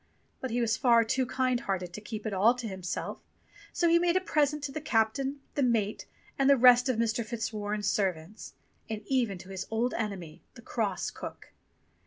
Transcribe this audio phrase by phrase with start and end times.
[0.39, 3.19] But he was far too kind hearted to keep it all to himself;
[3.71, 6.07] so he made a present to the captain, the mate,
[6.39, 7.23] and the rest of Mr.
[7.23, 8.55] Fitzwarren's servants;
[8.89, 11.53] and even to his old enemy, the cross cook.